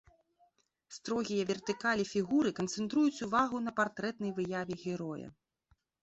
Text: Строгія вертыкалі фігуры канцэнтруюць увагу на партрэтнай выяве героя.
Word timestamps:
Строгія 0.95 1.41
вертыкалі 1.49 2.05
фігуры 2.13 2.53
канцэнтруюць 2.59 3.23
увагу 3.27 3.57
на 3.65 3.73
партрэтнай 3.81 4.31
выяве 4.39 4.73
героя. 4.85 5.27